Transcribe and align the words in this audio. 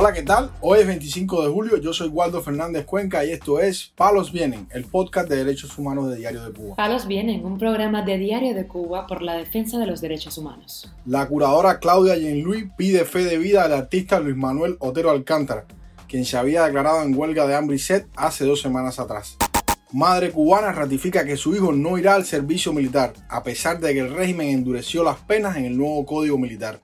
Hola, 0.00 0.14
¿qué 0.14 0.22
tal? 0.22 0.50
Hoy 0.62 0.78
es 0.78 0.86
25 0.86 1.42
de 1.44 1.50
julio, 1.50 1.76
yo 1.76 1.92
soy 1.92 2.08
Waldo 2.08 2.40
Fernández 2.40 2.86
Cuenca 2.86 3.22
y 3.22 3.32
esto 3.32 3.60
es 3.60 3.92
Palos 3.94 4.32
Vienen, 4.32 4.66
el 4.70 4.86
podcast 4.86 5.28
de 5.28 5.36
derechos 5.36 5.76
humanos 5.76 6.08
de 6.08 6.16
Diario 6.16 6.42
de 6.42 6.52
Cuba. 6.54 6.76
Palos 6.76 7.06
Vienen, 7.06 7.44
un 7.44 7.58
programa 7.58 8.00
de 8.00 8.16
Diario 8.16 8.54
de 8.54 8.66
Cuba 8.66 9.06
por 9.06 9.20
la 9.20 9.34
defensa 9.34 9.76
de 9.78 9.84
los 9.84 10.00
derechos 10.00 10.38
humanos. 10.38 10.90
La 11.04 11.28
curadora 11.28 11.80
Claudia 11.80 12.16
Jean-Louis 12.16 12.68
pide 12.78 13.04
fe 13.04 13.24
de 13.24 13.36
vida 13.36 13.62
al 13.62 13.74
artista 13.74 14.18
Luis 14.20 14.36
Manuel 14.36 14.78
Otero 14.78 15.10
Alcántara, 15.10 15.66
quien 16.08 16.24
se 16.24 16.38
había 16.38 16.64
declarado 16.64 17.02
en 17.02 17.14
huelga 17.14 17.46
de 17.46 17.54
hambre 17.54 17.76
y 17.76 17.78
sed 17.78 18.06
hace 18.16 18.46
dos 18.46 18.62
semanas 18.62 18.98
atrás. 18.98 19.36
Madre 19.92 20.30
cubana 20.30 20.72
ratifica 20.72 21.26
que 21.26 21.36
su 21.36 21.54
hijo 21.54 21.72
no 21.72 21.98
irá 21.98 22.14
al 22.14 22.24
servicio 22.24 22.72
militar, 22.72 23.12
a 23.28 23.42
pesar 23.42 23.78
de 23.78 23.92
que 23.92 24.00
el 24.00 24.14
régimen 24.14 24.48
endureció 24.48 25.04
las 25.04 25.18
penas 25.18 25.58
en 25.58 25.66
el 25.66 25.76
nuevo 25.76 26.06
código 26.06 26.38
militar. 26.38 26.80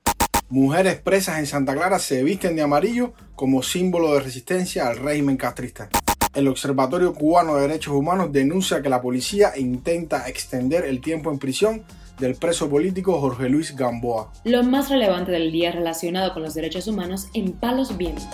Mujeres 0.48 1.00
presas 1.00 1.41
en 1.41 1.46
Santa 1.46 1.74
Clara 1.74 1.98
se 1.98 2.23
visten 2.23 2.54
de 2.54 2.62
amarillo 2.62 3.12
como 3.34 3.64
símbolo 3.64 4.14
de 4.14 4.20
resistencia 4.20 4.87
al 4.87 4.96
régimen 4.96 5.37
castrista. 5.37 5.88
El 6.37 6.46
Observatorio 6.46 7.14
Cubano 7.14 7.56
de 7.56 7.62
Derechos 7.62 7.95
Humanos 7.95 8.30
denuncia 8.30 8.80
que 8.80 8.88
la 8.88 9.02
policía 9.02 9.59
intenta 9.59 10.28
extender 10.28 10.84
el 10.84 11.01
tiempo 11.01 11.32
en 11.32 11.40
prisión 11.40 11.82
del 12.20 12.37
preso 12.37 12.70
político 12.70 13.20
Jorge 13.20 13.48
Luis 13.48 13.74
Gamboa. 13.74 14.32
Lo 14.45 14.62
más 14.62 14.88
relevante 14.88 15.32
del 15.32 15.51
día 15.51 15.73
relacionado 15.73 16.32
con 16.32 16.45
los 16.45 16.54
derechos 16.54 16.87
humanos 16.87 17.26
en 17.34 17.51
Palos 17.51 17.96
Vientos. 17.96 18.28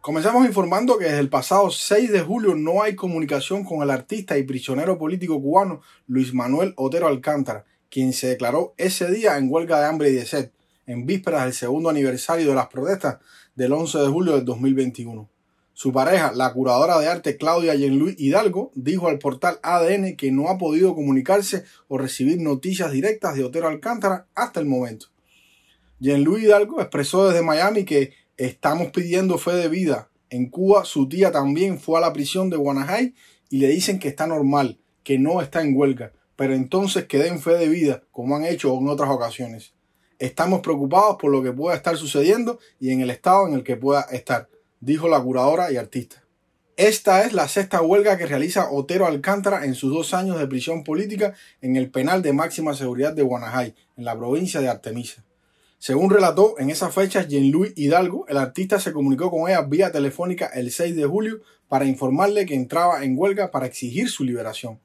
Comenzamos 0.00 0.46
informando 0.46 0.96
que 0.96 1.06
desde 1.06 1.18
el 1.18 1.28
pasado 1.28 1.70
6 1.70 2.12
de 2.12 2.20
julio 2.20 2.54
no 2.54 2.82
hay 2.82 2.94
comunicación 2.94 3.64
con 3.64 3.82
el 3.82 3.90
artista 3.90 4.38
y 4.38 4.44
prisionero 4.44 4.96
político 4.96 5.42
cubano 5.42 5.80
Luis 6.06 6.32
Manuel 6.32 6.72
Otero 6.76 7.08
Alcántara, 7.08 7.64
quien 7.92 8.14
se 8.14 8.28
declaró 8.28 8.72
ese 8.78 9.10
día 9.10 9.36
en 9.36 9.52
huelga 9.52 9.78
de 9.78 9.86
hambre 9.86 10.08
y 10.08 10.14
de 10.14 10.24
sed, 10.24 10.50
en 10.86 11.04
vísperas 11.04 11.44
del 11.44 11.52
segundo 11.52 11.90
aniversario 11.90 12.48
de 12.48 12.54
las 12.54 12.68
protestas 12.68 13.18
del 13.54 13.74
11 13.74 13.98
de 13.98 14.08
julio 14.08 14.32
del 14.32 14.46
2021. 14.46 15.28
Su 15.74 15.92
pareja, 15.92 16.32
la 16.34 16.54
curadora 16.54 16.98
de 16.98 17.08
arte 17.08 17.36
Claudia 17.36 17.74
Jean-Louis 17.74 18.16
Hidalgo, 18.18 18.72
dijo 18.74 19.08
al 19.08 19.18
portal 19.18 19.58
ADN 19.62 20.16
que 20.16 20.32
no 20.32 20.48
ha 20.48 20.56
podido 20.56 20.94
comunicarse 20.94 21.64
o 21.86 21.98
recibir 21.98 22.40
noticias 22.40 22.90
directas 22.92 23.34
de 23.34 23.44
Otero 23.44 23.68
Alcántara 23.68 24.26
hasta 24.34 24.58
el 24.58 24.64
momento. 24.64 25.08
Jean-Louis 26.00 26.44
Hidalgo 26.44 26.80
expresó 26.80 27.28
desde 27.28 27.42
Miami 27.42 27.84
que 27.84 28.14
estamos 28.38 28.90
pidiendo 28.90 29.36
fe 29.36 29.52
de 29.52 29.68
vida. 29.68 30.08
En 30.30 30.48
Cuba 30.48 30.86
su 30.86 31.10
tía 31.10 31.30
también 31.30 31.78
fue 31.78 31.98
a 31.98 32.00
la 32.00 32.14
prisión 32.14 32.48
de 32.48 32.56
Guanajay 32.56 33.14
y 33.50 33.58
le 33.58 33.68
dicen 33.68 33.98
que 33.98 34.08
está 34.08 34.26
normal, 34.26 34.78
que 35.04 35.18
no 35.18 35.42
está 35.42 35.60
en 35.60 35.76
huelga 35.76 36.12
pero 36.42 36.54
entonces 36.54 37.04
que 37.04 37.18
den 37.18 37.38
fe 37.38 37.52
de 37.52 37.68
vida, 37.68 38.02
como 38.10 38.34
han 38.34 38.44
hecho 38.44 38.76
en 38.76 38.88
otras 38.88 39.08
ocasiones. 39.10 39.74
Estamos 40.18 40.60
preocupados 40.60 41.16
por 41.20 41.30
lo 41.30 41.40
que 41.40 41.52
pueda 41.52 41.76
estar 41.76 41.96
sucediendo 41.96 42.58
y 42.80 42.90
en 42.90 43.00
el 43.00 43.10
estado 43.10 43.46
en 43.46 43.54
el 43.54 43.62
que 43.62 43.76
pueda 43.76 44.00
estar, 44.10 44.48
dijo 44.80 45.06
la 45.08 45.22
curadora 45.22 45.70
y 45.70 45.76
artista. 45.76 46.24
Esta 46.76 47.22
es 47.22 47.32
la 47.32 47.46
sexta 47.46 47.80
huelga 47.80 48.18
que 48.18 48.26
realiza 48.26 48.72
Otero 48.72 49.06
Alcántara 49.06 49.66
en 49.66 49.76
sus 49.76 49.94
dos 49.94 50.14
años 50.14 50.36
de 50.36 50.48
prisión 50.48 50.82
política 50.82 51.32
en 51.60 51.76
el 51.76 51.92
penal 51.92 52.22
de 52.22 52.32
máxima 52.32 52.74
seguridad 52.74 53.12
de 53.12 53.22
Guanajay, 53.22 53.76
en 53.96 54.04
la 54.04 54.18
provincia 54.18 54.60
de 54.60 54.68
Artemisa. 54.68 55.22
Según 55.78 56.10
relató, 56.10 56.58
en 56.58 56.70
esa 56.70 56.90
fecha 56.90 57.24
Jean-Louis 57.24 57.72
Hidalgo, 57.76 58.26
el 58.26 58.38
artista 58.38 58.80
se 58.80 58.92
comunicó 58.92 59.30
con 59.30 59.48
ella 59.48 59.62
vía 59.62 59.92
telefónica 59.92 60.46
el 60.46 60.72
6 60.72 60.96
de 60.96 61.06
julio 61.06 61.40
para 61.68 61.84
informarle 61.84 62.46
que 62.46 62.56
entraba 62.56 63.04
en 63.04 63.16
huelga 63.16 63.52
para 63.52 63.66
exigir 63.66 64.10
su 64.10 64.24
liberación. 64.24 64.80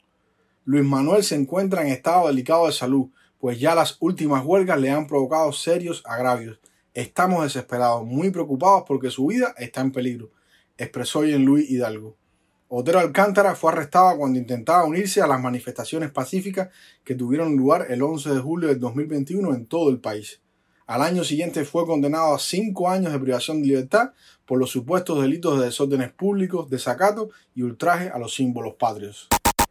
Luis 0.70 0.84
Manuel 0.84 1.24
se 1.24 1.36
encuentra 1.36 1.82
en 1.82 1.88
estado 1.88 2.28
delicado 2.28 2.66
de 2.66 2.74
salud, 2.74 3.08
pues 3.40 3.58
ya 3.58 3.74
las 3.74 3.96
últimas 4.02 4.44
huelgas 4.44 4.78
le 4.78 4.90
han 4.90 5.08
provocado 5.08 5.54
serios 5.54 6.04
agravios. 6.06 6.60
Estamos 6.94 7.44
desesperados, 7.44 8.06
muy 8.06 8.32
preocupados 8.32 8.84
porque 8.86 9.10
su 9.10 9.28
vida 9.28 9.56
está 9.58 9.80
en 9.80 9.94
peligro, 9.94 10.30
expresó 10.78 11.24
Jean 11.24 11.46
Luis 11.46 11.72
Hidalgo. 11.72 12.18
Otero 12.68 13.00
Alcántara 13.00 13.56
fue 13.56 13.72
arrestado 13.72 14.18
cuando 14.18 14.40
intentaba 14.40 14.84
unirse 14.84 15.22
a 15.22 15.28
las 15.28 15.40
manifestaciones 15.40 16.12
pacíficas 16.12 16.68
que 17.06 17.16
tuvieron 17.16 17.56
lugar 17.56 17.86
el 17.90 18.04
11 18.04 18.32
de 18.32 18.40
julio 18.42 18.68
del 18.68 18.82
2021 18.82 19.54
en 19.54 19.68
todo 19.68 19.90
el 19.90 20.02
país. 20.02 20.42
Al 20.86 21.02
año 21.02 21.24
siguiente 21.24 21.64
fue 21.64 21.86
condenado 21.86 22.36
a 22.36 22.40
cinco 22.40 22.90
años 22.90 23.14
de 23.14 23.20
privación 23.20 23.62
de 23.62 23.70
libertad 23.70 24.12
por 24.46 24.60
los 24.60 24.70
supuestos 24.70 25.22
delitos 25.22 25.58
de 25.60 25.68
desórdenes 25.68 26.12
públicos, 26.12 26.70
desacato 26.70 27.30
y 27.56 27.62
ultraje 27.62 28.10
a 28.10 28.20
los 28.20 28.36
símbolos 28.36 28.74
patrios. 28.74 29.30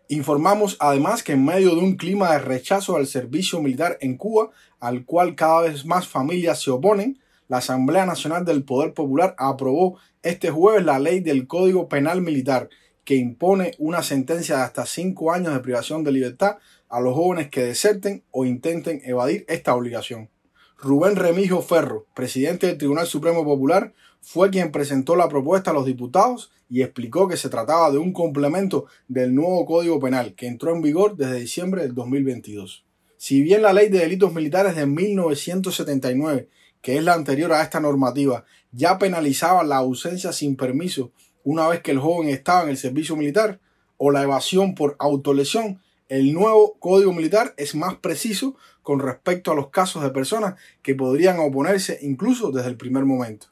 Informamos 0.08 0.76
además 0.78 1.24
que 1.24 1.32
en 1.32 1.44
medio 1.44 1.74
de 1.74 1.80
un 1.80 1.96
clima 1.96 2.32
de 2.32 2.38
rechazo 2.38 2.96
al 2.96 3.08
servicio 3.08 3.60
militar 3.60 3.98
en 4.00 4.16
Cuba, 4.16 4.50
al 4.78 5.04
cual 5.04 5.34
cada 5.34 5.62
vez 5.62 5.84
más 5.84 6.06
familias 6.06 6.62
se 6.62 6.70
oponen, 6.70 7.18
la 7.48 7.58
Asamblea 7.58 8.06
Nacional 8.06 8.44
del 8.44 8.62
Poder 8.62 8.94
Popular 8.94 9.34
aprobó 9.36 9.98
este 10.22 10.50
jueves 10.50 10.84
la 10.84 11.00
ley 11.00 11.20
del 11.20 11.48
Código 11.48 11.88
Penal 11.88 12.20
Militar, 12.22 12.68
que 13.04 13.16
impone 13.16 13.72
una 13.78 14.02
sentencia 14.04 14.58
de 14.58 14.62
hasta 14.62 14.86
cinco 14.86 15.32
años 15.32 15.52
de 15.54 15.60
privación 15.60 16.04
de 16.04 16.12
libertad 16.12 16.58
a 16.88 17.00
los 17.00 17.14
jóvenes 17.14 17.48
que 17.48 17.64
deserten 17.64 18.22
o 18.30 18.44
intenten 18.44 19.00
evadir 19.04 19.44
esta 19.48 19.74
obligación. 19.74 20.30
Rubén 20.78 21.16
Remijo 21.16 21.62
Ferro, 21.62 22.06
presidente 22.14 22.68
del 22.68 22.78
Tribunal 22.78 23.06
Supremo 23.06 23.44
Popular, 23.44 23.92
fue 24.28 24.50
quien 24.50 24.72
presentó 24.72 25.14
la 25.14 25.28
propuesta 25.28 25.70
a 25.70 25.72
los 25.72 25.86
diputados 25.86 26.50
y 26.68 26.82
explicó 26.82 27.28
que 27.28 27.36
se 27.36 27.48
trataba 27.48 27.92
de 27.92 27.98
un 27.98 28.12
complemento 28.12 28.86
del 29.06 29.32
nuevo 29.32 29.64
Código 29.64 30.00
Penal 30.00 30.34
que 30.34 30.48
entró 30.48 30.74
en 30.74 30.82
vigor 30.82 31.16
desde 31.16 31.38
diciembre 31.38 31.82
del 31.82 31.94
2022. 31.94 32.84
Si 33.18 33.40
bien 33.40 33.62
la 33.62 33.72
ley 33.72 33.88
de 33.88 34.00
delitos 34.00 34.34
militares 34.34 34.74
de 34.74 34.84
1979, 34.84 36.48
que 36.82 36.96
es 36.96 37.04
la 37.04 37.14
anterior 37.14 37.52
a 37.52 37.62
esta 37.62 37.78
normativa, 37.78 38.44
ya 38.72 38.98
penalizaba 38.98 39.62
la 39.62 39.76
ausencia 39.76 40.32
sin 40.32 40.56
permiso 40.56 41.12
una 41.44 41.68
vez 41.68 41.80
que 41.80 41.92
el 41.92 42.00
joven 42.00 42.28
estaba 42.28 42.64
en 42.64 42.70
el 42.70 42.76
servicio 42.76 43.14
militar 43.14 43.60
o 43.96 44.10
la 44.10 44.24
evasión 44.24 44.74
por 44.74 44.96
autolesión, 44.98 45.80
el 46.08 46.32
nuevo 46.32 46.74
Código 46.80 47.12
Militar 47.12 47.54
es 47.56 47.76
más 47.76 47.94
preciso 47.94 48.56
con 48.82 48.98
respecto 48.98 49.52
a 49.52 49.54
los 49.54 49.68
casos 49.68 50.02
de 50.02 50.10
personas 50.10 50.56
que 50.82 50.96
podrían 50.96 51.38
oponerse 51.38 52.00
incluso 52.02 52.50
desde 52.50 52.70
el 52.70 52.76
primer 52.76 53.04
momento. 53.04 53.46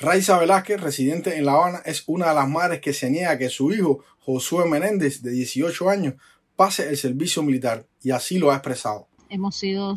Raiza 0.00 0.38
Velázquez, 0.38 0.80
residente 0.80 1.36
en 1.36 1.44
La 1.44 1.54
Habana, 1.54 1.78
es 1.84 2.04
una 2.06 2.28
de 2.28 2.34
las 2.36 2.48
madres 2.48 2.80
que 2.80 2.92
se 2.92 3.10
niega 3.10 3.36
que 3.36 3.48
su 3.48 3.72
hijo, 3.72 4.04
Josué 4.20 4.68
Menéndez, 4.68 5.22
de 5.22 5.32
18 5.32 5.90
años, 5.90 6.14
pase 6.54 6.88
el 6.88 6.96
servicio 6.96 7.42
militar 7.42 7.84
y 8.00 8.12
así 8.12 8.38
lo 8.38 8.52
ha 8.52 8.54
expresado. 8.54 9.08
Hemos 9.28 9.56
sido 9.56 9.96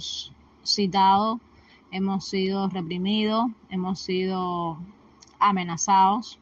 citados, 0.64 1.40
hemos 1.92 2.28
sido 2.28 2.68
reprimidos, 2.68 3.46
hemos 3.70 4.00
sido 4.02 4.80
amenazados 5.38 6.40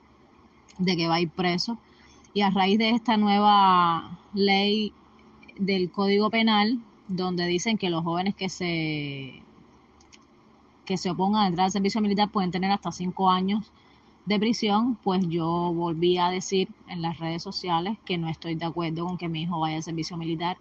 de 0.78 0.96
que 0.96 1.10
va 1.10 1.16
a 1.16 1.22
ir 1.22 1.30
preso 1.30 1.78
y 2.34 2.42
a 2.42 2.52
raíz 2.52 2.80
de 2.80 2.92
esta 2.92 3.18
nueva 3.18 4.22
ley 4.34 4.94
del 5.58 5.92
Código 5.92 6.30
Penal, 6.30 6.80
donde 7.10 7.46
dicen 7.46 7.78
que 7.78 7.90
los 7.90 8.06
jóvenes 8.06 8.36
que 8.36 8.48
se 8.48 9.44
que 10.90 10.98
se 10.98 11.12
opongan 11.12 11.44
a 11.44 11.48
entrar 11.48 11.66
al 11.66 11.72
servicio 11.72 12.02
militar 12.02 12.30
pueden 12.30 12.50
tener 12.50 12.72
hasta 12.72 12.92
cinco 12.92 13.30
años 13.30 13.72
de 14.26 14.40
prisión, 14.40 14.98
pues 15.04 15.24
yo 15.30 15.72
volví 15.72 16.18
a 16.18 16.32
decir 16.32 16.68
en 16.88 17.04
las 17.04 17.20
redes 17.20 17.44
sociales 17.44 18.00
que 18.06 18.18
no 18.18 18.28
estoy 18.28 18.56
de 18.56 18.66
acuerdo 18.66 19.06
con 19.06 19.16
que 19.16 19.30
mi 19.30 19.44
hijo 19.44 19.60
vaya 19.60 19.76
al 19.76 19.84
servicio 19.84 20.18
militar, 20.18 20.58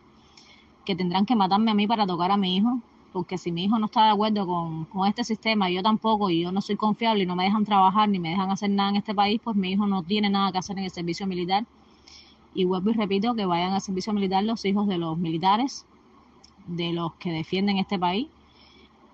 que 0.84 0.94
tendrán 0.94 1.24
que 1.24 1.34
matarme 1.34 1.70
a 1.70 1.74
mí 1.74 1.86
para 1.86 2.06
tocar 2.06 2.30
a 2.30 2.36
mi 2.36 2.56
hijo, 2.56 2.78
porque 3.10 3.38
si 3.38 3.50
mi 3.50 3.64
hijo 3.64 3.78
no 3.78 3.86
está 3.86 4.04
de 4.04 4.10
acuerdo 4.10 4.46
con, 4.46 4.84
con 4.84 5.08
este 5.08 5.24
sistema, 5.24 5.70
yo 5.70 5.82
tampoco, 5.82 6.28
y 6.28 6.42
yo 6.42 6.52
no 6.52 6.60
soy 6.60 6.76
confiable 6.76 7.22
y 7.22 7.26
no 7.26 7.34
me 7.34 7.44
dejan 7.44 7.64
trabajar 7.64 8.06
ni 8.10 8.18
me 8.18 8.28
dejan 8.28 8.50
hacer 8.50 8.68
nada 8.68 8.90
en 8.90 8.96
este 8.96 9.14
país, 9.14 9.40
pues 9.42 9.56
mi 9.56 9.70
hijo 9.70 9.86
no 9.86 10.02
tiene 10.02 10.28
nada 10.28 10.52
que 10.52 10.58
hacer 10.58 10.76
en 10.76 10.84
el 10.84 10.90
servicio 10.90 11.26
militar. 11.26 11.64
Y 12.52 12.66
vuelvo 12.66 12.90
y 12.90 12.92
repito 12.92 13.34
que 13.34 13.46
vayan 13.46 13.72
al 13.72 13.80
servicio 13.80 14.12
militar 14.12 14.44
los 14.44 14.62
hijos 14.66 14.88
de 14.88 14.98
los 14.98 15.16
militares, 15.16 15.86
de 16.66 16.92
los 16.92 17.14
que 17.14 17.32
defienden 17.32 17.78
este 17.78 17.98
país, 17.98 18.28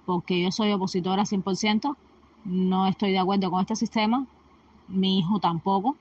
porque 0.07 0.43
yo 0.43 0.51
soy 0.51 0.73
opositora 0.73 1.25
100%, 1.25 1.97
no 2.45 2.87
estoy 2.87 3.13
de 3.13 3.19
acuerdo 3.19 3.51
con 3.51 3.61
este 3.61 3.77
sistema, 3.77 4.27
mi 4.89 5.19
hijo 5.19 5.41
tampoco, 5.41 5.97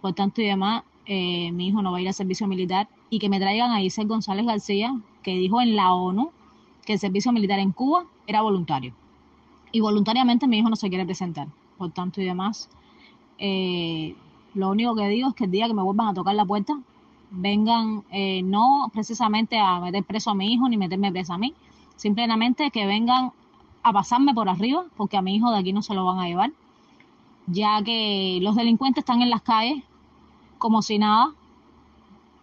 por 0.00 0.14
tanto 0.14 0.40
y 0.40 0.46
demás, 0.46 0.82
eh, 1.06 1.52
mi 1.52 1.68
hijo 1.68 1.82
no 1.82 1.92
va 1.92 1.98
a 1.98 2.00
ir 2.00 2.08
al 2.08 2.14
servicio 2.14 2.46
militar 2.46 2.88
y 3.10 3.18
que 3.18 3.28
me 3.28 3.38
traigan 3.38 3.70
a 3.70 3.82
Isel 3.82 4.08
González 4.08 4.46
García, 4.46 4.98
que 5.22 5.36
dijo 5.36 5.60
en 5.60 5.76
la 5.76 5.94
ONU 5.94 6.30
que 6.84 6.94
el 6.94 6.98
servicio 6.98 7.32
militar 7.32 7.58
en 7.58 7.72
Cuba 7.72 8.06
era 8.26 8.42
voluntario. 8.42 8.94
Y 9.72 9.80
voluntariamente 9.80 10.46
mi 10.46 10.58
hijo 10.58 10.70
no 10.70 10.76
se 10.76 10.88
quiere 10.88 11.04
presentar. 11.04 11.48
Por 11.78 11.90
tanto 11.90 12.20
y 12.20 12.24
demás, 12.24 12.70
eh, 13.38 14.14
lo 14.54 14.70
único 14.70 14.94
que 14.94 15.08
digo 15.08 15.28
es 15.28 15.34
que 15.34 15.44
el 15.44 15.50
día 15.50 15.66
que 15.66 15.74
me 15.74 15.82
vuelvan 15.82 16.08
a 16.08 16.14
tocar 16.14 16.34
la 16.34 16.44
puerta, 16.44 16.78
vengan 17.30 18.04
eh, 18.10 18.42
no 18.42 18.90
precisamente 18.92 19.58
a 19.58 19.80
meter 19.80 20.04
preso 20.04 20.30
a 20.30 20.34
mi 20.34 20.52
hijo 20.52 20.68
ni 20.68 20.76
meterme 20.76 21.10
preso 21.10 21.32
a 21.32 21.38
mí, 21.38 21.52
simplemente 21.96 22.70
que 22.70 22.86
vengan 22.86 23.32
a 23.82 23.92
pasarme 23.92 24.34
por 24.34 24.48
arriba, 24.48 24.84
porque 24.96 25.16
a 25.16 25.22
mi 25.22 25.36
hijo 25.36 25.50
de 25.50 25.58
aquí 25.58 25.72
no 25.72 25.82
se 25.82 25.94
lo 25.94 26.04
van 26.04 26.18
a 26.18 26.26
llevar, 26.26 26.52
ya 27.46 27.82
que 27.82 28.38
los 28.42 28.56
delincuentes 28.56 29.02
están 29.02 29.22
en 29.22 29.30
las 29.30 29.42
calles 29.42 29.82
como 30.58 30.80
si 30.80 30.98
nada, 30.98 31.34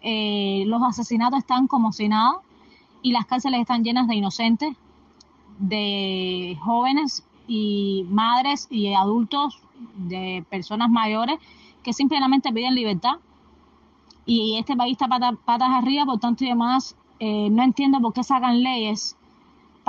eh, 0.01 0.63
los 0.67 0.81
asesinatos 0.83 1.39
están 1.39 1.67
como 1.67 1.91
si 1.91 2.07
nada 2.07 2.33
y 3.01 3.11
las 3.11 3.25
cárceles 3.25 3.61
están 3.61 3.83
llenas 3.83 4.07
de 4.07 4.15
inocentes, 4.15 4.75
de 5.57 6.57
jóvenes 6.61 7.23
y 7.47 8.05
madres 8.09 8.67
y 8.69 8.93
adultos 8.93 9.59
de 9.95 10.45
personas 10.49 10.89
mayores 10.89 11.39
que 11.83 11.93
simplemente 11.93 12.51
piden 12.53 12.75
libertad. 12.75 13.15
Y 14.25 14.57
este 14.57 14.75
país 14.75 14.93
está 14.93 15.07
patas 15.07 15.69
arriba, 15.69 16.05
por 16.05 16.19
tanto 16.19 16.45
y 16.45 16.49
demás, 16.49 16.95
eh, 17.19 17.49
no 17.49 17.63
entiendo 17.63 17.99
por 17.99 18.13
qué 18.13 18.23
sacan 18.23 18.61
leyes 18.61 19.17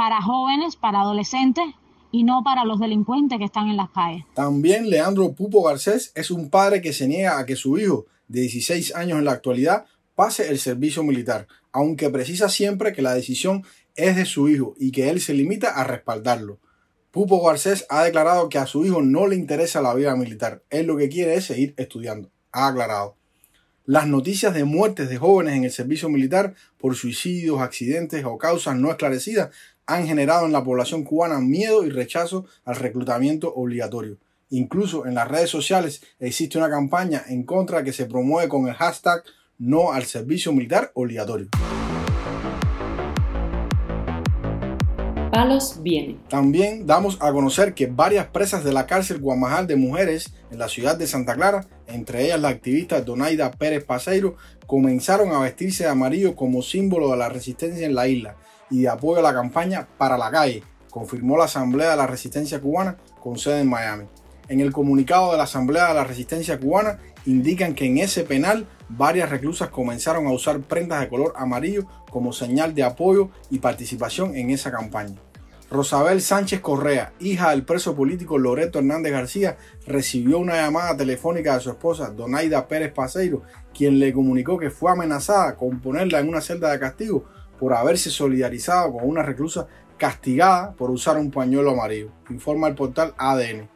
para 0.02 0.20
jóvenes, 0.20 0.74
para 0.74 1.02
adolescentes 1.02 1.64
y 2.10 2.24
no 2.24 2.42
para 2.42 2.64
los 2.64 2.80
delincuentes 2.80 3.38
que 3.38 3.44
están 3.44 3.68
en 3.68 3.76
las 3.76 3.90
calles. 3.90 4.24
También 4.34 4.90
Leandro 4.90 5.32
Pupo 5.32 5.62
Garcés 5.62 6.10
es 6.16 6.32
un 6.32 6.50
padre 6.50 6.82
que 6.82 6.92
se 6.92 7.06
niega 7.06 7.38
a 7.38 7.46
que 7.46 7.54
su 7.54 7.78
hijo, 7.78 8.06
de 8.26 8.40
16 8.40 8.96
años 8.96 9.20
en 9.20 9.26
la 9.26 9.30
actualidad, 9.30 9.84
pase 10.16 10.48
el 10.48 10.58
servicio 10.58 11.04
militar, 11.04 11.46
aunque 11.70 12.10
precisa 12.10 12.48
siempre 12.48 12.92
que 12.92 13.00
la 13.00 13.14
decisión 13.14 13.64
es 13.94 14.16
de 14.16 14.24
su 14.24 14.48
hijo 14.48 14.74
y 14.76 14.90
que 14.90 15.08
él 15.08 15.20
se 15.20 15.34
limita 15.34 15.70
a 15.70 15.84
respaldarlo. 15.84 16.58
Pupo 17.12 17.40
Garcés 17.40 17.86
ha 17.88 18.02
declarado 18.02 18.48
que 18.48 18.58
a 18.58 18.66
su 18.66 18.84
hijo 18.84 19.02
no 19.02 19.28
le 19.28 19.36
interesa 19.36 19.82
la 19.82 19.94
vida 19.94 20.16
militar, 20.16 20.64
él 20.70 20.86
lo 20.86 20.96
que 20.96 21.10
quiere 21.10 21.36
es 21.36 21.44
seguir 21.44 21.74
estudiando, 21.76 22.28
ha 22.50 22.66
aclarado. 22.66 23.14
Las 23.84 24.06
noticias 24.06 24.54
de 24.54 24.64
muertes 24.64 25.08
de 25.08 25.18
jóvenes 25.18 25.54
en 25.54 25.64
el 25.64 25.72
servicio 25.72 26.08
militar 26.08 26.54
por 26.78 26.94
suicidios, 26.94 27.60
accidentes 27.60 28.24
o 28.24 28.38
causas 28.38 28.76
no 28.76 28.90
esclarecidas 28.90 29.50
han 29.86 30.06
generado 30.06 30.46
en 30.46 30.52
la 30.52 30.64
población 30.64 31.04
cubana 31.04 31.40
miedo 31.40 31.84
y 31.84 31.90
rechazo 31.90 32.46
al 32.64 32.76
reclutamiento 32.76 33.52
obligatorio. 33.54 34.18
Incluso 34.50 35.06
en 35.06 35.14
las 35.14 35.28
redes 35.28 35.50
sociales 35.50 36.02
existe 36.20 36.58
una 36.58 36.70
campaña 36.70 37.22
en 37.28 37.42
contra 37.44 37.82
que 37.82 37.92
se 37.92 38.06
promueve 38.06 38.48
con 38.48 38.68
el 38.68 38.74
hashtag 38.74 39.22
no 39.58 39.92
al 39.92 40.04
servicio 40.04 40.52
militar 40.52 40.90
obligatorio. 40.94 41.48
Palos 45.30 45.78
vienen. 45.82 46.20
También 46.28 46.86
damos 46.86 47.16
a 47.22 47.32
conocer 47.32 47.72
que 47.72 47.86
varias 47.86 48.26
presas 48.26 48.64
de 48.64 48.72
la 48.72 48.86
cárcel 48.86 49.18
Guamajal 49.18 49.66
de 49.66 49.76
mujeres 49.76 50.34
en 50.50 50.58
la 50.58 50.68
ciudad 50.68 50.98
de 50.98 51.06
Santa 51.06 51.34
Clara, 51.34 51.66
entre 51.86 52.26
ellas 52.26 52.38
la 52.38 52.48
activista 52.48 53.00
Donaida 53.00 53.50
Pérez 53.50 53.82
Paseiro, 53.84 54.36
comenzaron 54.66 55.32
a 55.32 55.40
vestirse 55.40 55.84
de 55.84 55.90
amarillo 55.90 56.36
como 56.36 56.60
símbolo 56.60 57.10
de 57.10 57.16
la 57.16 57.30
resistencia 57.30 57.86
en 57.86 57.94
la 57.94 58.08
isla 58.08 58.36
y 58.72 58.82
de 58.82 58.88
apoyo 58.88 59.20
a 59.20 59.22
la 59.22 59.34
campaña 59.34 59.86
Para 59.98 60.18
la 60.18 60.30
Calle, 60.30 60.64
confirmó 60.90 61.38
la 61.38 61.44
Asamblea 61.44 61.90
de 61.90 61.96
la 61.96 62.06
Resistencia 62.06 62.60
Cubana 62.60 62.96
con 63.20 63.38
sede 63.38 63.60
en 63.60 63.68
Miami. 63.68 64.06
En 64.48 64.60
el 64.60 64.72
comunicado 64.72 65.30
de 65.30 65.36
la 65.36 65.44
Asamblea 65.44 65.88
de 65.88 65.94
la 65.94 66.04
Resistencia 66.04 66.58
Cubana 66.58 66.98
indican 67.26 67.74
que 67.74 67.86
en 67.86 67.98
ese 67.98 68.24
penal 68.24 68.66
varias 68.88 69.30
reclusas 69.30 69.68
comenzaron 69.68 70.26
a 70.26 70.32
usar 70.32 70.60
prendas 70.60 71.00
de 71.00 71.08
color 71.08 71.32
amarillo 71.36 71.86
como 72.10 72.32
señal 72.32 72.74
de 72.74 72.82
apoyo 72.82 73.30
y 73.50 73.60
participación 73.60 74.34
en 74.34 74.50
esa 74.50 74.72
campaña. 74.72 75.14
Rosabel 75.70 76.20
Sánchez 76.20 76.60
Correa, 76.60 77.14
hija 77.18 77.50
del 77.50 77.64
preso 77.64 77.94
político 77.96 78.36
Loreto 78.36 78.78
Hernández 78.78 79.12
García, 79.12 79.56
recibió 79.86 80.38
una 80.38 80.56
llamada 80.56 80.94
telefónica 80.98 81.54
de 81.54 81.60
su 81.60 81.70
esposa, 81.70 82.10
Donaida 82.10 82.68
Pérez 82.68 82.92
Paseiro, 82.92 83.42
quien 83.72 83.98
le 83.98 84.12
comunicó 84.12 84.58
que 84.58 84.70
fue 84.70 84.92
amenazada 84.92 85.56
con 85.56 85.80
ponerla 85.80 86.20
en 86.20 86.28
una 86.28 86.42
celda 86.42 86.70
de 86.70 86.78
castigo 86.78 87.24
por 87.62 87.74
haberse 87.74 88.10
solidarizado 88.10 88.92
con 88.92 89.08
una 89.08 89.22
reclusa 89.22 89.68
castigada 89.96 90.72
por 90.72 90.90
usar 90.90 91.16
un 91.16 91.30
pañuelo 91.30 91.70
amarillo, 91.70 92.10
informa 92.28 92.66
el 92.66 92.74
portal 92.74 93.14
ADN. 93.16 93.68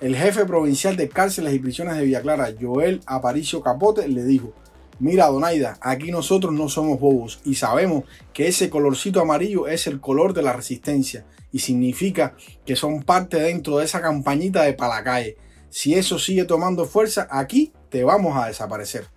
El 0.00 0.16
jefe 0.16 0.46
provincial 0.46 0.96
de 0.96 1.10
cárceles 1.10 1.52
y 1.52 1.58
prisiones 1.58 1.96
de 1.96 2.06
Villa 2.06 2.22
Clara, 2.22 2.48
Joel 2.58 3.02
Aparicio 3.04 3.60
Capote, 3.60 4.08
le 4.08 4.24
dijo, 4.24 4.54
mira 5.00 5.26
Donaida, 5.26 5.76
aquí 5.82 6.10
nosotros 6.10 6.54
no 6.54 6.70
somos 6.70 6.98
bobos 6.98 7.42
y 7.44 7.56
sabemos 7.56 8.04
que 8.32 8.48
ese 8.48 8.70
colorcito 8.70 9.20
amarillo 9.20 9.68
es 9.68 9.86
el 9.86 10.00
color 10.00 10.32
de 10.32 10.40
la 10.40 10.54
resistencia 10.54 11.26
y 11.52 11.58
significa 11.58 12.34
que 12.64 12.74
son 12.74 13.02
parte 13.02 13.38
dentro 13.38 13.76
de 13.76 13.84
esa 13.84 14.00
campañita 14.00 14.62
de 14.62 14.72
Palacalle. 14.72 15.36
Si 15.68 15.92
eso 15.92 16.18
sigue 16.18 16.46
tomando 16.46 16.86
fuerza, 16.86 17.28
aquí 17.30 17.74
te 17.90 18.02
vamos 18.02 18.42
a 18.42 18.46
desaparecer. 18.46 19.08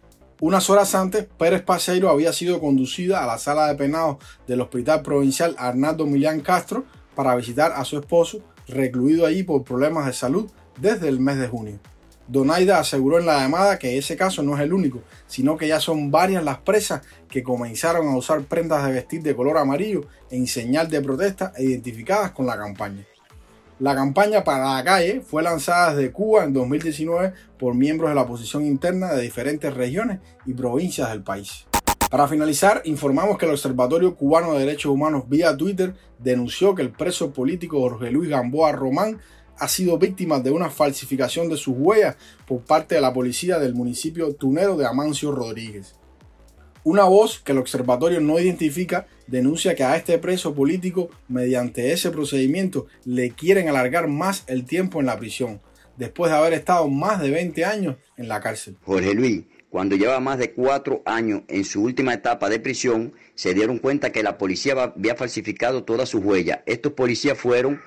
Unas 0.45 0.69
horas 0.69 0.93
antes, 0.93 1.25
Pérez 1.39 1.61
Paseiro 1.61 2.09
había 2.09 2.33
sido 2.33 2.59
conducida 2.59 3.23
a 3.23 3.25
la 3.25 3.37
sala 3.37 3.69
de 3.69 3.75
penados 3.75 4.17
del 4.45 4.59
Hospital 4.59 5.01
Provincial 5.01 5.55
Arnaldo 5.57 6.05
Millán 6.05 6.41
Castro 6.41 6.83
para 7.15 7.33
visitar 7.37 7.71
a 7.71 7.85
su 7.85 7.97
esposo, 7.97 8.41
recluido 8.67 9.25
allí 9.25 9.43
por 9.43 9.63
problemas 9.63 10.05
de 10.05 10.11
salud 10.11 10.51
desde 10.77 11.07
el 11.07 11.21
mes 11.21 11.37
de 11.37 11.47
junio. 11.47 11.79
Donaida 12.27 12.77
aseguró 12.77 13.19
en 13.19 13.25
la 13.25 13.39
llamada 13.39 13.79
que 13.79 13.97
ese 13.97 14.17
caso 14.17 14.43
no 14.43 14.57
es 14.57 14.61
el 14.61 14.73
único, 14.73 15.01
sino 15.27 15.55
que 15.55 15.69
ya 15.69 15.79
son 15.79 16.11
varias 16.11 16.43
las 16.43 16.57
presas 16.57 17.03
que 17.29 17.41
comenzaron 17.41 18.09
a 18.09 18.17
usar 18.17 18.41
prendas 18.43 18.85
de 18.85 18.91
vestir 18.91 19.23
de 19.23 19.37
color 19.37 19.57
amarillo 19.57 20.01
en 20.29 20.45
señal 20.47 20.89
de 20.89 20.99
protesta 20.99 21.53
e 21.55 21.63
identificadas 21.63 22.31
con 22.31 22.47
la 22.47 22.57
campaña. 22.57 23.05
La 23.83 23.95
campaña 23.95 24.45
para 24.45 24.75
la 24.75 24.83
calle 24.85 25.19
fue 25.19 25.43
lanzada 25.43 25.93
desde 25.93 26.13
Cuba 26.13 26.45
en 26.45 26.53
2019 26.53 27.33
por 27.59 27.75
miembros 27.75 28.11
de 28.11 28.15
la 28.15 28.21
oposición 28.21 28.65
interna 28.65 29.11
de 29.11 29.21
diferentes 29.21 29.73
regiones 29.73 30.21
y 30.45 30.53
provincias 30.53 31.09
del 31.09 31.21
país. 31.21 31.65
Para 32.09 32.29
finalizar, 32.29 32.81
informamos 32.85 33.37
que 33.37 33.43
el 33.43 33.51
Observatorio 33.51 34.15
Cubano 34.15 34.53
de 34.53 34.61
Derechos 34.61 34.93
Humanos 34.93 35.25
vía 35.27 35.57
Twitter 35.57 35.95
denunció 36.17 36.73
que 36.75 36.81
el 36.81 36.91
preso 36.91 37.33
político 37.33 37.81
Jorge 37.81 38.09
Luis 38.09 38.29
Gamboa 38.29 38.71
Román 38.71 39.19
ha 39.57 39.67
sido 39.67 39.97
víctima 39.97 40.39
de 40.39 40.51
una 40.51 40.69
falsificación 40.69 41.49
de 41.49 41.57
sus 41.57 41.75
huellas 41.77 42.15
por 42.47 42.61
parte 42.61 42.95
de 42.95 43.01
la 43.01 43.11
policía 43.11 43.59
del 43.59 43.75
municipio 43.75 44.33
tunero 44.33 44.77
de 44.77 44.87
Amancio 44.87 45.33
Rodríguez. 45.33 45.95
Una 46.85 47.05
voz 47.05 47.39
que 47.39 47.53
el 47.53 47.59
observatorio 47.59 48.19
no 48.19 48.37
identifica 48.39 49.07
denuncia 49.27 49.73
que 49.73 49.85
a 49.85 49.95
este 49.95 50.17
preso 50.17 50.53
político, 50.53 51.09
mediante 51.29 51.93
ese 51.93 52.11
procedimiento, 52.11 52.87
le 53.05 53.31
quieren 53.31 53.69
alargar 53.69 54.09
más 54.09 54.43
el 54.47 54.65
tiempo 54.65 54.99
en 54.99 55.05
la 55.05 55.17
prisión, 55.17 55.61
después 55.95 56.29
de 56.29 56.37
haber 56.37 56.51
estado 56.51 56.89
más 56.89 57.21
de 57.21 57.29
20 57.29 57.63
años 57.63 57.95
en 58.17 58.27
la 58.27 58.41
cárcel. 58.41 58.75
Jorge 58.83 59.13
Luis, 59.13 59.43
cuando 59.69 59.95
lleva 59.95 60.19
más 60.19 60.37
de 60.39 60.51
cuatro 60.51 61.01
años 61.05 61.43
en 61.47 61.63
su 61.63 61.81
última 61.81 62.13
etapa 62.13 62.49
de 62.49 62.59
prisión, 62.59 63.13
se 63.33 63.53
dieron 63.53 63.77
cuenta 63.77 64.11
que 64.11 64.21
la 64.21 64.37
policía 64.37 64.73
había 64.73 65.15
falsificado 65.15 65.85
todas 65.85 66.09
sus 66.09 66.21
huellas. 66.21 66.59
Estos 66.65 66.91
policías 66.91 67.37
fueron 67.37 67.79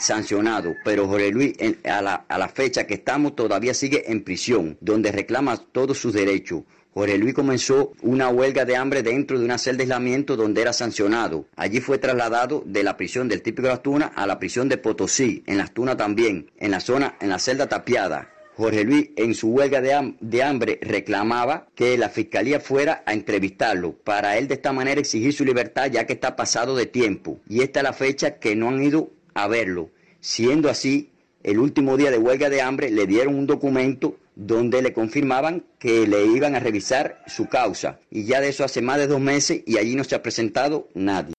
sancionados, 0.00 0.74
pero 0.84 1.06
Jorge 1.06 1.30
Luis 1.30 1.54
a, 1.84 2.02
la, 2.02 2.14
a 2.28 2.38
la 2.38 2.48
fecha 2.48 2.86
que 2.86 2.94
estamos 2.94 3.36
todavía 3.36 3.74
sigue 3.74 4.10
en 4.10 4.24
prisión, 4.24 4.76
donde 4.80 5.12
reclama 5.12 5.56
todos 5.56 5.98
sus 5.98 6.12
derechos. 6.12 6.64
Jorge 6.92 7.18
Luis 7.18 7.34
comenzó 7.34 7.92
una 8.02 8.30
huelga 8.30 8.64
de 8.64 8.76
hambre 8.76 9.04
dentro 9.04 9.38
de 9.38 9.44
una 9.44 9.58
celda 9.58 9.78
de 9.78 9.82
aislamiento 9.84 10.36
donde 10.36 10.60
era 10.60 10.72
sancionado. 10.72 11.46
Allí 11.54 11.80
fue 11.80 11.98
trasladado 11.98 12.64
de 12.66 12.82
la 12.82 12.96
prisión 12.96 13.28
del 13.28 13.42
típico 13.42 13.68
de 13.68 13.74
las 13.74 13.82
Tunas 13.82 14.10
a 14.16 14.26
la 14.26 14.40
prisión 14.40 14.68
de 14.68 14.76
Potosí, 14.76 15.44
en 15.46 15.58
las 15.58 15.72
Tunas 15.72 15.96
también, 15.96 16.50
en 16.58 16.72
la 16.72 16.80
zona, 16.80 17.16
en 17.20 17.28
la 17.28 17.38
celda 17.38 17.68
tapiada. 17.68 18.30
Jorge 18.56 18.84
Luis 18.84 19.10
en 19.16 19.34
su 19.34 19.50
huelga 19.50 19.80
de, 19.80 20.42
hambre 20.42 20.78
reclamaba 20.82 21.68
que 21.74 21.96
la 21.96 22.10
fiscalía 22.10 22.60
fuera 22.60 23.02
a 23.06 23.14
entrevistarlo 23.14 23.92
para 23.92 24.36
él 24.36 24.48
de 24.48 24.54
esta 24.54 24.72
manera 24.72 25.00
exigir 25.00 25.32
su 25.32 25.44
libertad 25.44 25.90
ya 25.90 26.04
que 26.04 26.12
está 26.12 26.36
pasado 26.36 26.76
de 26.76 26.86
tiempo. 26.86 27.40
Y 27.48 27.62
esta 27.62 27.80
es 27.80 27.84
la 27.84 27.92
fecha 27.92 28.38
que 28.38 28.56
no 28.56 28.68
han 28.68 28.82
ido 28.82 29.12
a 29.32 29.48
verlo. 29.48 29.90
Siendo 30.20 30.68
así, 30.68 31.10
el 31.42 31.58
último 31.58 31.96
día 31.96 32.10
de 32.10 32.18
huelga 32.18 32.50
de 32.50 32.60
hambre 32.60 32.90
le 32.90 33.06
dieron 33.06 33.34
un 33.34 33.46
documento 33.46 34.16
donde 34.36 34.82
le 34.82 34.92
confirmaban 34.92 35.64
que 35.78 36.06
le 36.06 36.26
iban 36.26 36.54
a 36.54 36.60
revisar 36.60 37.22
su 37.26 37.48
causa. 37.48 38.00
Y 38.10 38.24
ya 38.24 38.40
de 38.40 38.48
eso 38.48 38.64
hace 38.64 38.82
más 38.82 38.98
de 38.98 39.06
dos 39.06 39.20
meses 39.20 39.62
y 39.66 39.78
allí 39.78 39.96
no 39.96 40.04
se 40.04 40.14
ha 40.14 40.22
presentado 40.22 40.88
nadie. 40.94 41.34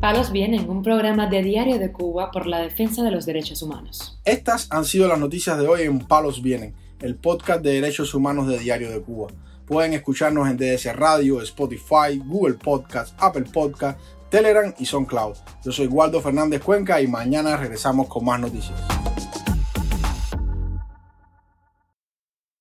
Palos 0.00 0.30
Vienen, 0.30 0.68
un 0.70 0.82
programa 0.82 1.26
de 1.26 1.42
Diario 1.42 1.78
de 1.78 1.90
Cuba 1.90 2.30
por 2.30 2.46
la 2.46 2.60
defensa 2.60 3.02
de 3.02 3.10
los 3.10 3.26
derechos 3.26 3.62
humanos. 3.62 4.20
Estas 4.24 4.68
han 4.70 4.84
sido 4.84 5.08
las 5.08 5.18
noticias 5.18 5.58
de 5.58 5.66
hoy 5.66 5.82
en 5.82 5.98
Palos 5.98 6.42
Vienen, 6.42 6.74
el 7.00 7.16
podcast 7.16 7.62
de 7.62 7.72
derechos 7.72 8.14
humanos 8.14 8.46
de 8.46 8.58
Diario 8.58 8.90
de 8.90 9.00
Cuba. 9.00 9.28
Pueden 9.66 9.94
escucharnos 9.94 10.48
en 10.48 10.58
DS 10.58 10.94
Radio, 10.94 11.42
Spotify, 11.42 12.22
Google 12.24 12.54
Podcast, 12.54 13.16
Apple 13.18 13.46
Podcast, 13.52 13.98
Telegram 14.30 14.72
y 14.78 14.86
SoundCloud. 14.86 15.34
Yo 15.64 15.72
soy 15.72 15.88
Waldo 15.88 16.20
Fernández 16.20 16.62
Cuenca 16.62 17.00
y 17.00 17.08
mañana 17.08 17.56
regresamos 17.56 18.06
con 18.06 18.24
más 18.24 18.38
noticias. 18.38 18.80